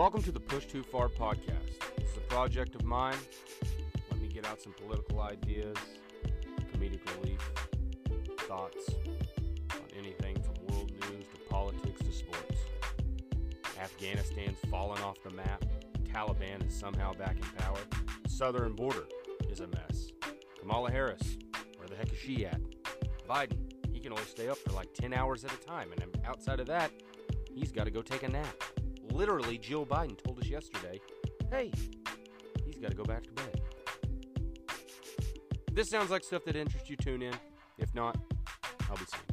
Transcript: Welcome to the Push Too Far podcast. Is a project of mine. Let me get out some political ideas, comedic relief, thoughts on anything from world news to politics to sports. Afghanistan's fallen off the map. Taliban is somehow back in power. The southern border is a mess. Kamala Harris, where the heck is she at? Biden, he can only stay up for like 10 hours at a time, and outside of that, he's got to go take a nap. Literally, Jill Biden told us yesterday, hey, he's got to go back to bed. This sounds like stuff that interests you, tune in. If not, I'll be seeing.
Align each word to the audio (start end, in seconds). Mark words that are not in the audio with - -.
Welcome 0.00 0.22
to 0.22 0.32
the 0.32 0.40
Push 0.40 0.64
Too 0.64 0.82
Far 0.82 1.10
podcast. 1.10 1.76
Is 1.98 2.16
a 2.16 2.20
project 2.20 2.74
of 2.74 2.84
mine. 2.84 3.18
Let 4.10 4.18
me 4.18 4.28
get 4.28 4.46
out 4.46 4.58
some 4.62 4.72
political 4.72 5.20
ideas, 5.20 5.76
comedic 6.72 7.00
relief, 7.18 7.38
thoughts 8.48 8.94
on 9.74 9.98
anything 9.98 10.42
from 10.42 10.54
world 10.68 10.90
news 10.90 11.26
to 11.34 11.40
politics 11.50 12.00
to 12.00 12.12
sports. 12.12 12.56
Afghanistan's 13.78 14.56
fallen 14.70 15.02
off 15.02 15.22
the 15.22 15.32
map. 15.32 15.66
Taliban 16.04 16.66
is 16.66 16.74
somehow 16.74 17.12
back 17.12 17.36
in 17.36 17.62
power. 17.62 17.80
The 18.22 18.30
southern 18.30 18.72
border 18.72 19.04
is 19.50 19.60
a 19.60 19.66
mess. 19.66 20.12
Kamala 20.58 20.90
Harris, 20.90 21.36
where 21.76 21.88
the 21.88 21.96
heck 21.96 22.10
is 22.10 22.18
she 22.18 22.46
at? 22.46 22.58
Biden, 23.28 23.58
he 23.92 24.00
can 24.00 24.12
only 24.12 24.24
stay 24.24 24.48
up 24.48 24.56
for 24.56 24.72
like 24.72 24.94
10 24.94 25.12
hours 25.12 25.44
at 25.44 25.52
a 25.52 25.58
time, 25.58 25.92
and 25.92 26.02
outside 26.24 26.58
of 26.58 26.66
that, 26.68 26.90
he's 27.52 27.70
got 27.70 27.84
to 27.84 27.90
go 27.90 28.00
take 28.00 28.22
a 28.22 28.28
nap. 28.28 28.64
Literally, 29.12 29.58
Jill 29.58 29.84
Biden 29.86 30.22
told 30.22 30.38
us 30.38 30.48
yesterday, 30.48 31.00
hey, 31.50 31.72
he's 32.64 32.78
got 32.78 32.90
to 32.90 32.96
go 32.96 33.04
back 33.04 33.22
to 33.24 33.32
bed. 33.32 33.60
This 35.72 35.88
sounds 35.90 36.10
like 36.10 36.24
stuff 36.24 36.44
that 36.46 36.56
interests 36.56 36.90
you, 36.90 36.96
tune 36.96 37.22
in. 37.22 37.34
If 37.78 37.94
not, 37.94 38.18
I'll 38.88 38.96
be 38.96 39.04
seeing. 39.10 39.29